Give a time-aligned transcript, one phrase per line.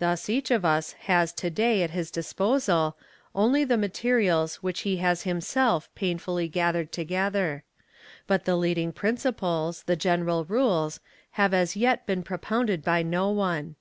[0.00, 2.96] Thus each of us has to day at his disposal
[3.36, 7.62] only the mate rials which he has himself painfully gathered together;
[8.26, 10.98] but the leading principles, the general rules,
[11.38, 13.76] have as yet been propounded by no one.